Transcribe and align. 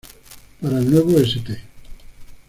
Para 0.59 0.79
el 0.79 0.89
nuevo 0.89 1.19
St. 1.19 1.61